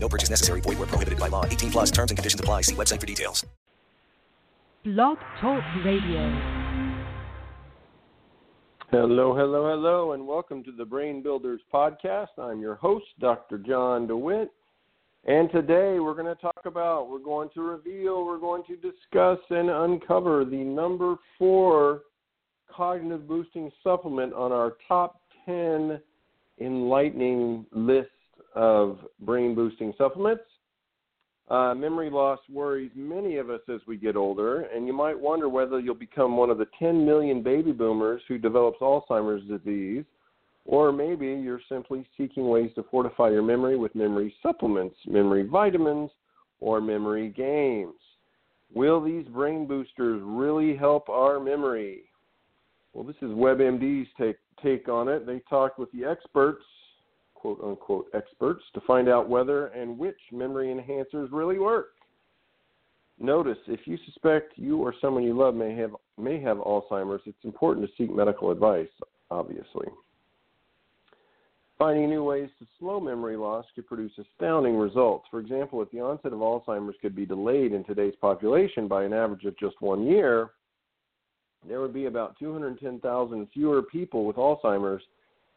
[0.00, 0.60] No purchase necessary.
[0.60, 1.44] Void where prohibited by law.
[1.44, 2.62] 18 plus terms and conditions apply.
[2.62, 3.44] See website for details.
[4.84, 6.68] Blog Talk Radio.
[8.90, 12.28] Hello, hello, hello, and welcome to the Brain Builders Podcast.
[12.38, 13.58] I'm your host, Dr.
[13.58, 14.50] John DeWitt.
[15.26, 19.38] And today we're going to talk about, we're going to reveal, we're going to discuss
[19.50, 22.02] and uncover the number four
[22.74, 26.00] cognitive boosting supplement on our top 10
[26.60, 28.08] enlightening list
[28.54, 30.44] of brain boosting supplements.
[31.48, 35.48] Uh, memory loss worries many of us as we get older, and you might wonder
[35.48, 40.04] whether you'll become one of the 10 million baby boomers who develops Alzheimer's disease,
[40.66, 46.10] or maybe you're simply seeking ways to fortify your memory with memory supplements, memory vitamins,
[46.60, 47.94] or memory games.
[48.74, 52.02] Will these brain boosters really help our memory?
[52.92, 55.26] Well, this is WebMD's take, take on it.
[55.26, 56.62] They talked with the experts
[57.40, 61.94] quote unquote experts to find out whether and which memory enhancers really work.
[63.20, 67.44] Notice if you suspect you or someone you love may have may have Alzheimer's, it's
[67.44, 68.88] important to seek medical advice,
[69.30, 69.86] obviously.
[71.78, 75.26] Finding new ways to slow memory loss could produce astounding results.
[75.30, 79.12] For example, if the onset of Alzheimer's could be delayed in today's population by an
[79.12, 80.50] average of just one year,
[81.68, 85.02] there would be about 210,000 fewer people with Alzheimer's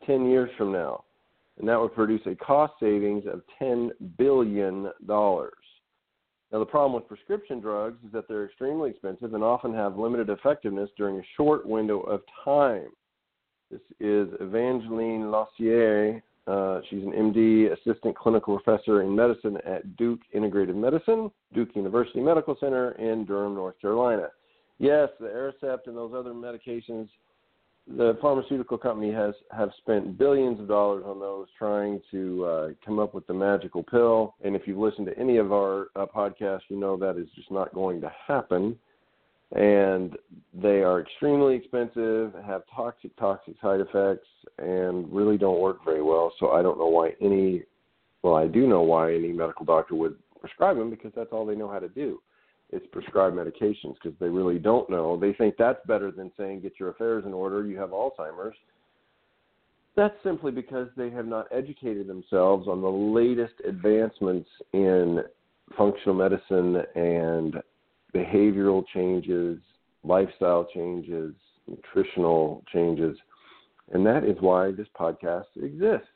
[0.05, 1.03] 10 years from now
[1.61, 4.89] and that would produce a cost savings of $10 billion.
[5.07, 10.29] Now, the problem with prescription drugs is that they're extremely expensive and often have limited
[10.29, 12.87] effectiveness during a short window of time.
[13.69, 16.21] This is Evangeline Lausier.
[16.47, 22.19] Uh, she's an MD, assistant clinical professor in medicine at Duke Integrative Medicine, Duke University
[22.21, 24.29] Medical Center in Durham, North Carolina.
[24.79, 27.07] Yes, the Aricept and those other medications
[27.87, 32.99] the pharmaceutical company has have spent billions of dollars on those trying to uh, come
[32.99, 34.35] up with the magical pill.
[34.43, 37.51] And if you've listened to any of our uh, podcasts, you know that is just
[37.51, 38.77] not going to happen.
[39.53, 40.15] And
[40.53, 44.27] they are extremely expensive, have toxic, toxic side effects,
[44.59, 46.31] and really don't work very well.
[46.39, 47.63] So I don't know why any,
[48.21, 51.55] well, I do know why any medical doctor would prescribe them because that's all they
[51.55, 52.21] know how to do
[52.71, 55.17] it's prescribed medications because they really don't know.
[55.17, 58.55] They think that's better than saying get your affairs in order, you have Alzheimer's.
[59.95, 65.19] That's simply because they have not educated themselves on the latest advancements in
[65.77, 67.55] functional medicine and
[68.15, 69.59] behavioral changes,
[70.03, 71.33] lifestyle changes,
[71.67, 73.17] nutritional changes.
[73.91, 76.07] And that is why this podcast exists.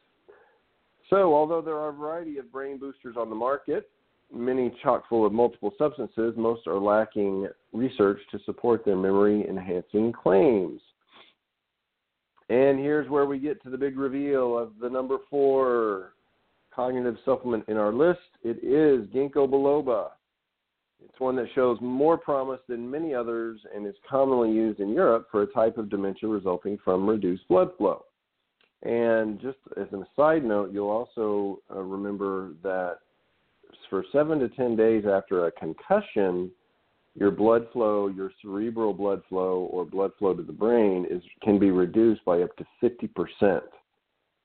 [1.10, 3.90] So, although there are a variety of brain boosters on the market,
[4.34, 10.12] many chock full of multiple substances, most are lacking research to support their memory enhancing
[10.12, 10.82] claims.
[12.50, 16.14] And here's where we get to the big reveal of the number four
[16.74, 18.20] cognitive supplement in our list.
[18.44, 20.10] It is ginkgo biloba.
[21.04, 25.28] It's one that shows more promise than many others and is commonly used in Europe
[25.32, 28.06] for a type of dementia resulting from reduced blood flow.
[28.84, 33.00] And just as a side note, you'll also uh, remember that
[33.90, 36.52] for seven to 10 days after a concussion,
[37.16, 41.58] your blood flow, your cerebral blood flow or blood flow to the brain is can
[41.58, 43.62] be reduced by up to 50%.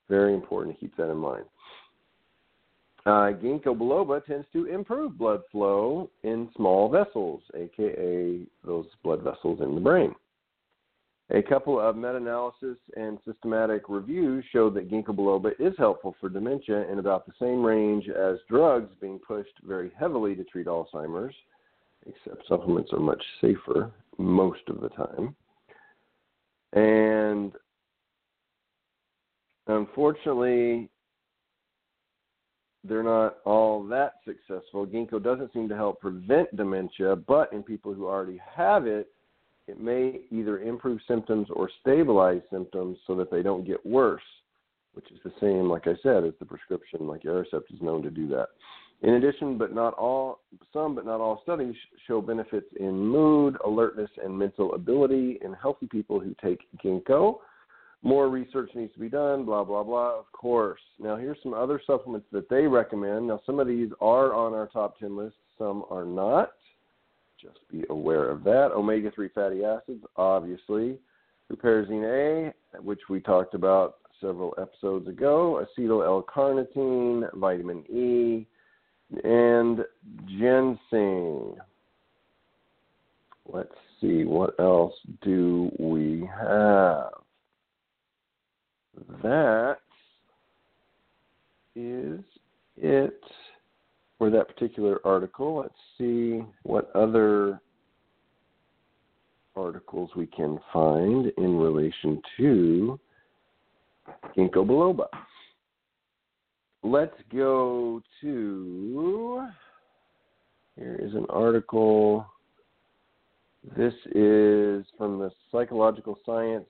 [0.09, 1.45] Very important to keep that in mind.
[3.05, 9.59] Uh, ginkgo biloba tends to improve blood flow in small vessels, aka those blood vessels
[9.61, 10.13] in the brain.
[11.33, 16.85] A couple of meta-analysis and systematic reviews showed that ginkgo biloba is helpful for dementia
[16.91, 21.33] in about the same range as drugs being pushed very heavily to treat Alzheimer's,
[22.05, 25.33] except supplements are much safer most of the time.
[26.73, 27.53] And
[29.67, 30.89] unfortunately,
[32.83, 34.85] they're not all that successful.
[34.85, 39.07] Ginkgo doesn't seem to help prevent dementia, but in people who already have it,
[39.67, 44.21] it may either improve symptoms or stabilize symptoms so that they don't get worse,
[44.93, 48.09] which is the same, like I said, as the prescription, like Aricept is known to
[48.09, 48.49] do that.
[49.03, 50.41] In addition, but not all,
[50.71, 51.75] some but not all studies
[52.07, 57.37] show benefits in mood, alertness, and mental ability in healthy people who take ginkgo.
[58.03, 60.81] More research needs to be done, blah, blah, blah, of course.
[60.99, 63.27] Now, here's some other supplements that they recommend.
[63.27, 66.51] Now, some of these are on our top 10 list, some are not.
[67.41, 68.71] Just be aware of that.
[68.73, 70.97] Omega 3 fatty acids, obviously.
[71.51, 78.45] Huperzine A, which we talked about several episodes ago, acetyl L-carnitine, vitamin E,
[79.23, 79.83] and
[80.27, 81.55] ginseng.
[83.51, 87.09] Let's see, what else do we have?
[89.23, 89.77] That
[91.75, 92.19] is
[92.77, 93.21] it
[94.21, 95.55] for that particular article.
[95.55, 97.59] Let's see what other
[99.55, 102.99] articles we can find in relation to
[104.37, 105.07] ginkgo biloba.
[106.83, 109.47] Let's go to
[110.77, 112.23] here is an article.
[113.75, 116.69] This is from the Psychological Science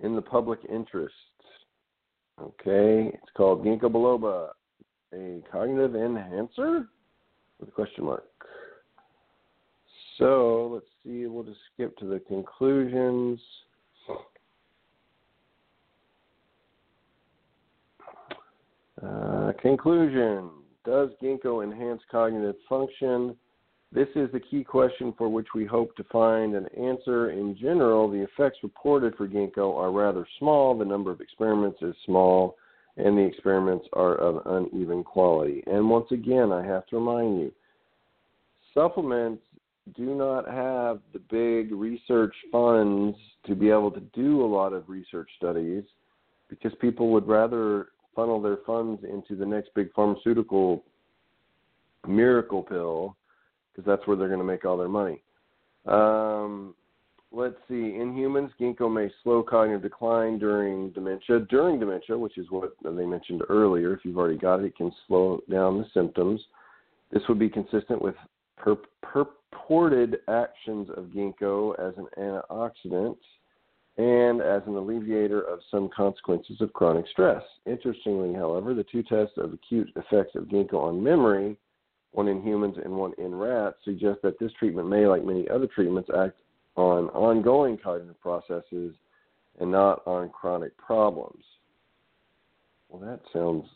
[0.00, 1.12] in the Public Interest.
[2.40, 4.48] Okay, it's called Ginkgo biloba,
[5.12, 6.86] a cognitive enhancer
[7.58, 8.24] with a question mark.
[10.18, 13.40] So let's see, we'll just skip to the conclusions.
[19.02, 20.50] Uh, conclusion
[20.84, 23.36] Does ginkgo enhance cognitive function?
[23.90, 27.30] This is the key question for which we hope to find an answer.
[27.30, 31.94] In general, the effects reported for ginkgo are rather small, the number of experiments is
[32.06, 32.56] small,
[32.96, 35.62] and the experiments are of uneven quality.
[35.66, 37.52] And once again, I have to remind you
[38.74, 39.42] supplements
[39.96, 43.16] do not have the big research funds
[43.46, 45.82] to be able to do a lot of research studies
[46.48, 50.84] because people would rather funnel their funds into the next big pharmaceutical
[52.06, 53.16] miracle pill
[53.72, 55.22] because that's where they're going to make all their money.
[55.86, 56.74] Um,
[57.32, 57.96] let's see.
[57.96, 61.40] In humans, ginkgo may slow cognitive decline during dementia.
[61.48, 64.92] During dementia, which is what they mentioned earlier, if you've already got it, it can
[65.06, 66.40] slow down the symptoms.
[67.10, 68.14] This would be consistent with
[69.02, 73.16] purported actions of ginkgo as an antioxidant
[73.98, 77.42] and as an alleviator of some consequences of chronic stress.
[77.66, 81.58] Interestingly, however, the two tests of acute effects of ginkgo on memory,
[82.12, 85.66] one in humans and one in rats, suggest that this treatment may, like many other
[85.66, 86.38] treatments, act
[86.76, 88.94] on ongoing cognitive processes
[89.60, 91.44] and not on chronic problems.
[92.88, 93.66] Well, that sounds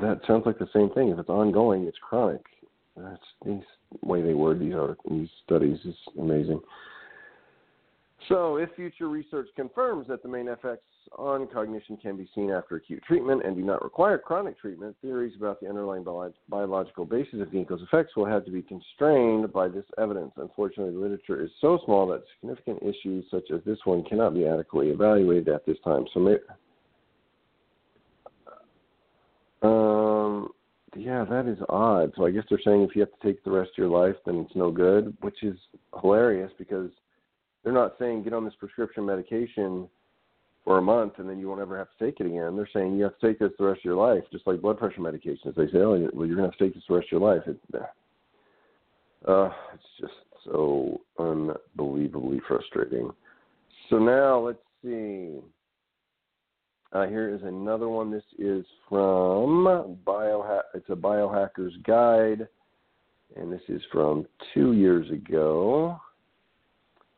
[0.00, 1.08] that sounds like the same thing.
[1.08, 2.42] If it's ongoing, it's chronic.
[2.96, 3.62] That's the
[4.02, 4.74] way they word these
[5.10, 6.60] these studies is amazing.
[8.28, 12.76] So, if future research confirms that the main effects on cognition can be seen after
[12.76, 17.40] acute treatment and do not require chronic treatment, theories about the underlying bi- biological basis
[17.40, 20.32] of ginkgo's effects will have to be constrained by this evidence.
[20.36, 24.46] Unfortunately, the literature is so small that significant issues such as this one cannot be
[24.46, 26.04] adequately evaluated at this time.
[26.12, 26.20] So,
[29.62, 30.48] um,
[30.96, 32.12] yeah, that is odd.
[32.16, 34.16] So I guess they're saying if you have to take the rest of your life,
[34.24, 35.56] then it's no good, which is
[36.00, 36.90] hilarious because
[37.62, 39.88] they're not saying get on this prescription medication
[40.66, 42.56] for a month and then you won't ever have to take it again.
[42.56, 44.78] They're saying you have to take this the rest of your life, just like blood
[44.78, 45.54] pressure medications.
[45.54, 47.34] They say, oh, well, you're going to have to take this the rest of your
[47.34, 47.42] life.
[47.46, 47.56] It,
[49.28, 50.12] uh, it's just
[50.44, 53.10] so unbelievably frustrating.
[53.88, 55.38] So now let's see.
[56.92, 58.10] Uh, here is another one.
[58.10, 60.62] This is from Biohack.
[60.74, 62.48] It's a Biohacker's Guide,
[63.36, 66.00] and this is from two years ago.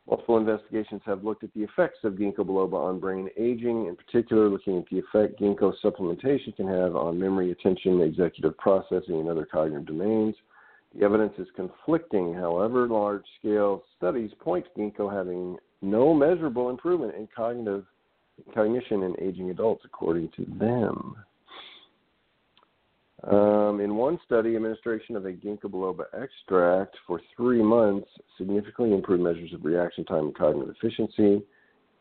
[0.08, 4.48] Multiple investigations have looked at the effects of ginkgo biloba on brain aging, in particular
[4.48, 9.44] looking at the effect ginkgo supplementation can have on memory, attention, executive processing, and other
[9.44, 10.34] cognitive domains.
[10.94, 12.32] The evidence is conflicting.
[12.32, 17.84] However, large scale studies point to ginkgo having no measurable improvement in cognitive
[18.54, 21.16] cognition in aging adults, according to them.
[23.24, 29.22] Um, in one study, administration of a ginkgo biloba extract for three months significantly improved
[29.22, 31.42] measures of reaction time and cognitive efficiency.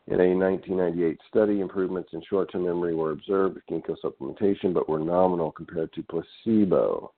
[0.10, 4.88] In a 1998 study, improvements in short term memory were observed with ginkgo supplementation, but
[4.88, 7.12] were nominal compared to placebo.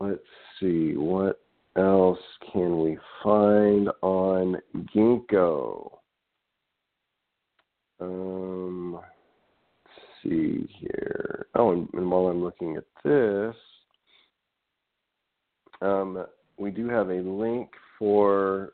[0.00, 0.20] Let's
[0.60, 1.40] see, what
[1.76, 2.18] else
[2.52, 4.56] can we find on
[4.94, 5.98] ginkgo?
[8.00, 9.00] Um,
[10.24, 11.46] see here.
[11.54, 13.54] Oh, and, and while I'm looking at this,
[15.80, 16.24] um,
[16.56, 18.72] we do have a link for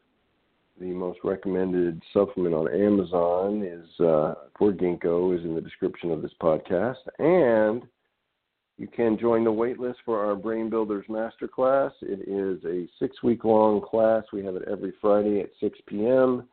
[0.81, 6.23] the most recommended supplement on Amazon is uh, for ginkgo is in the description of
[6.23, 7.83] this podcast, and
[8.79, 11.93] you can join the waitlist for our Brain Builders Masterclass.
[12.00, 14.25] It is a six-week long class.
[14.33, 16.49] We have it every Friday at 6 p.m.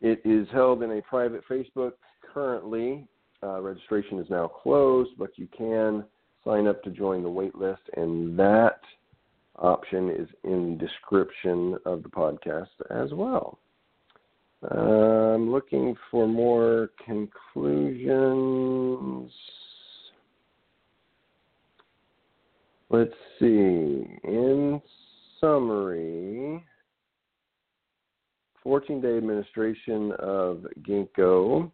[0.00, 1.92] It is held in a private Facebook
[2.34, 3.06] currently.
[3.42, 6.04] Uh, registration is now closed, but you can
[6.44, 8.80] sign up to join the wait list, and that
[9.56, 13.58] option is in description of the podcast as well.
[14.70, 18.12] I'm looking for more conclusions.
[22.90, 24.06] Let's see.
[24.24, 24.80] In
[25.40, 26.64] summary,
[28.62, 31.72] 14 day administration of ginkgo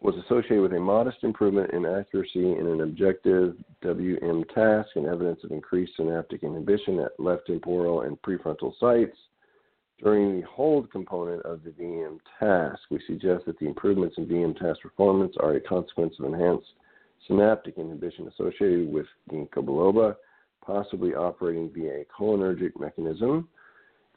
[0.00, 5.40] was associated with a modest improvement in accuracy in an objective WM task and evidence
[5.44, 9.16] of increased synaptic inhibition at left temporal and prefrontal sites.
[10.02, 14.58] During the hold component of the VM task, we suggest that the improvements in VM
[14.58, 16.72] task performance are a consequence of enhanced
[17.26, 20.16] synaptic inhibition associated with ginkgo biloba,
[20.64, 23.46] possibly operating via a cholinergic mechanism.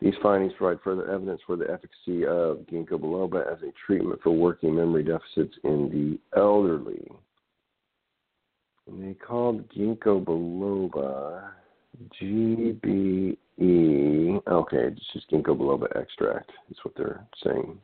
[0.01, 4.31] These findings provide further evidence for the efficacy of ginkgo biloba as a treatment for
[4.31, 7.09] working memory deficits in the elderly.
[8.87, 11.51] And they called ginkgo biloba
[12.21, 13.37] GBE.
[14.47, 16.51] Okay, it's just ginkgo biloba extract.
[16.69, 17.79] Is what they're saying.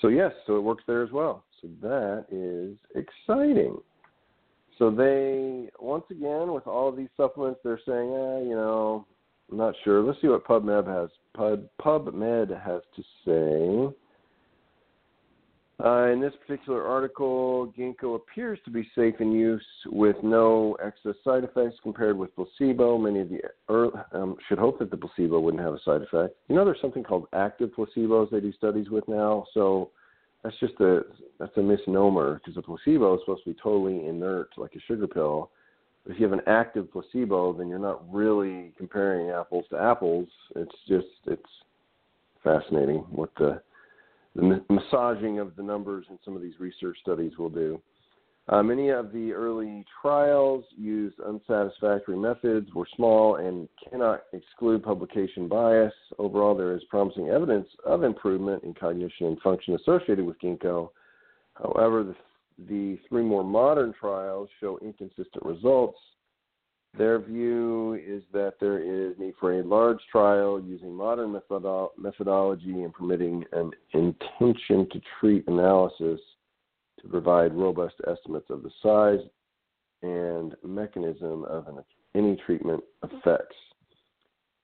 [0.00, 1.44] So yes, so it works there as well.
[1.60, 3.78] So that is exciting.
[4.78, 9.06] So they once again with all these supplements, they're saying, eh, you know,
[9.52, 10.02] I'm not sure.
[10.02, 11.10] Let's see what PubMed has.
[11.34, 13.94] Pub, PubMed has to say.
[15.84, 21.16] Uh, in this particular article, ginkgo appears to be safe in use with no excess
[21.22, 22.96] side effects compared with placebo.
[22.96, 26.34] Many of the early, um, should hope that the placebo wouldn't have a side effect.
[26.48, 29.44] You know, there's something called active placebos they do studies with now.
[29.52, 29.90] So
[30.42, 31.02] that's just a
[31.38, 35.06] that's a misnomer because a placebo is supposed to be totally inert, like a sugar
[35.06, 35.50] pill.
[36.06, 40.28] If you have an active placebo, then you're not really comparing apples to apples.
[40.56, 41.42] It's just it's
[42.42, 43.62] fascinating what the
[44.34, 47.80] the massaging of the numbers in some of these research studies will do.
[48.48, 55.46] Uh, many of the early trials used unsatisfactory methods, were small, and cannot exclude publication
[55.46, 55.92] bias.
[56.18, 60.90] Overall, there is promising evidence of improvement in cognition and function associated with ginkgo.
[61.54, 62.16] However, the,
[62.68, 65.98] the three more modern trials show inconsistent results.
[66.96, 72.82] Their view is that there is need for a large trial using modern methodo- methodology
[72.82, 76.20] and permitting an intention to treat analysis
[77.00, 79.24] to provide robust estimates of the size
[80.02, 81.78] and mechanism of an,
[82.14, 83.56] any treatment effects.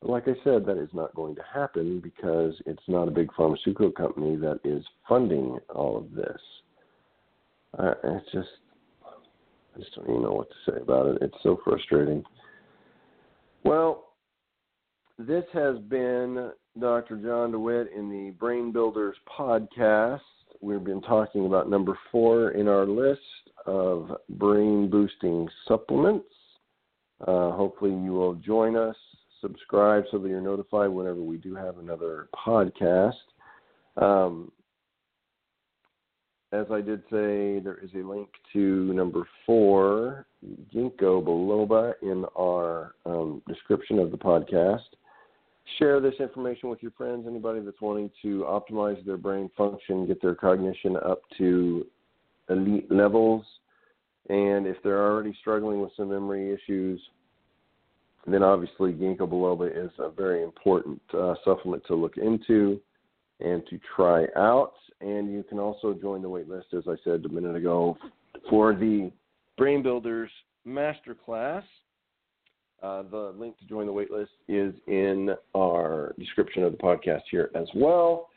[0.03, 3.91] Like I said, that is not going to happen because it's not a big pharmaceutical
[3.91, 6.41] company that is funding all of this.
[7.77, 8.49] Uh, it's just,
[9.05, 11.19] I just don't even know what to say about it.
[11.23, 12.23] It's so frustrating.
[13.65, 14.05] Well,
[15.19, 17.17] this has been Dr.
[17.17, 20.21] John DeWitt in the Brain Builders podcast
[20.61, 23.21] we've been talking about number four in our list
[23.67, 26.27] of brain boosting supplements.
[27.21, 28.97] Uh, hopefully, you will join us,
[29.41, 33.13] subscribe so that you're notified whenever we do have another podcast.
[33.97, 34.53] Um,
[36.53, 40.27] as I did say, there is a link to number four,
[40.75, 44.81] Ginkgo biloba, in our um, description of the podcast
[45.77, 50.23] share this information with your friends, anybody that's wanting to optimize their brain function, get
[50.23, 51.87] their cognition up to
[52.49, 53.45] elite levels.
[54.29, 57.01] And if they're already struggling with some memory issues,
[58.27, 62.81] then obviously ginkgo biloba is a very important uh, supplement to look into
[63.41, 64.75] and to try out.
[65.01, 67.97] And you can also join the waitlist, as I said a minute ago,
[68.51, 69.13] for the
[69.57, 70.31] Brain Builders
[70.67, 71.63] Masterclass.
[72.83, 77.51] Uh, the link to join the waitlist is in our description of the podcast here
[77.57, 78.29] as well.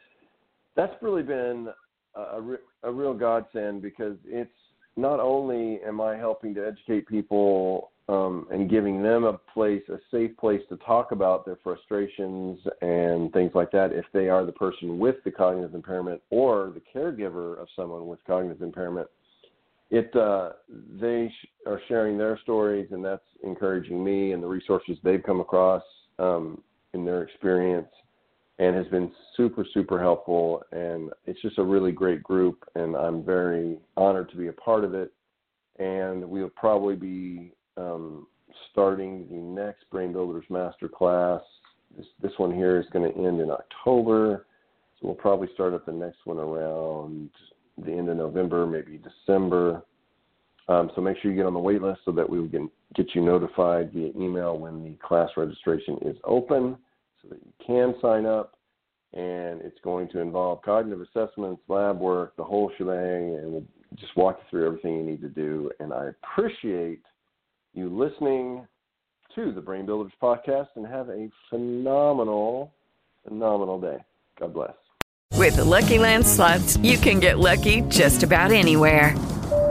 [0.76, 1.68] That's really been
[2.16, 4.50] a, a, a real godsend because it's
[4.98, 9.98] not only am I helping to educate people um, and giving them a place, a
[10.12, 14.52] safe place to talk about their frustrations and things like that if they are the
[14.52, 19.08] person with the cognitive impairment or the caregiver of someone with cognitive impairment
[19.92, 20.52] it uh,
[21.00, 25.42] they sh- are sharing their stories, and that's encouraging me and the resources they've come
[25.42, 25.84] across
[26.18, 27.90] um, in their experience,
[28.62, 30.64] and has been super super helpful.
[30.72, 34.84] And it's just a really great group, and I'm very honored to be a part
[34.86, 35.12] of it.
[35.80, 38.28] And we'll probably be um,
[38.72, 41.42] starting the next Brain Builders Master Class.
[41.98, 44.46] This this one here is going to end in October,
[45.00, 47.32] so we'll probably start up the next one around
[47.84, 49.82] the end of November, maybe December.
[50.68, 53.16] Um, so make sure you get on the wait list so that we can get
[53.16, 56.78] you notified via email when the class registration is open
[57.22, 58.56] so that you can sign up.
[59.14, 64.16] And it's going to involve cognitive assessments, lab work, the whole shebang, and we'll just
[64.16, 65.70] walk you through everything you need to do.
[65.82, 67.02] And I appreciate
[67.74, 68.66] you listening
[69.36, 72.74] to the Brain Builders podcast and have a phenomenal,
[73.28, 73.98] phenomenal day.
[74.40, 74.74] God bless.
[75.38, 79.16] With the Lucky Land slots, you can get lucky just about anywhere.